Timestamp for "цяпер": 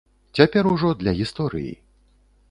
0.37-0.69